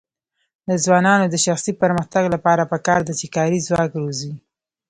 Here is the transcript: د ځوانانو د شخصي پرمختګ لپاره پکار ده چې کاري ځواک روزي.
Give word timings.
د 0.69 0.71
ځوانانو 0.83 1.25
د 1.29 1.35
شخصي 1.45 1.71
پرمختګ 1.81 2.23
لپاره 2.35 2.69
پکار 2.71 2.99
ده 3.07 3.13
چې 3.19 3.27
کاري 3.35 3.59
ځواک 3.67 3.91
روزي. 4.01 4.31